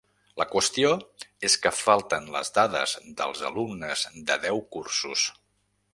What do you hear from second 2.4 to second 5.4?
dades dels alumnes de deu cursos.